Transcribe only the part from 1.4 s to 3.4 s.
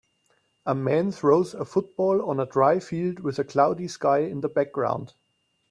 a football on a dry field with